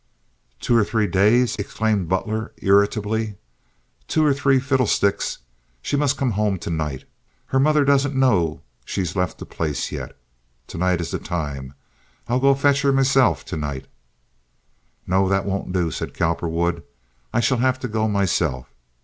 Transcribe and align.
"Two 0.59 0.75
or 0.75 0.83
three 0.83 1.05
days!" 1.05 1.55
exclaimed 1.57 2.09
Butler, 2.09 2.53
irritably. 2.57 3.35
"Two 4.07 4.25
or 4.25 4.33
three 4.33 4.59
fiddlesticks! 4.59 5.37
She 5.83 5.95
must 5.95 6.17
come 6.17 6.31
home 6.31 6.57
to 6.57 6.71
night. 6.71 7.03
Her 7.45 7.59
mother 7.59 7.85
doesn't 7.85 8.15
know 8.15 8.63
she's 8.83 9.15
left 9.15 9.37
the 9.37 9.45
place 9.45 9.91
yet. 9.91 10.17
To 10.69 10.79
night 10.79 11.01
is 11.01 11.11
the 11.11 11.19
time! 11.19 11.75
I'll 12.27 12.39
go 12.39 12.53
and 12.53 12.59
fetch 12.59 12.81
her 12.81 12.91
meself 12.91 13.45
to 13.45 13.57
night." 13.57 13.85
"No, 15.05 15.29
that 15.29 15.45
won't 15.45 15.71
do," 15.71 15.91
said 15.91 16.15
Cowperwood. 16.15 16.81
"I 17.31 17.39
shall 17.39 17.59
have 17.59 17.79
to 17.81 17.87
go 17.87 18.07
myself. 18.07 18.73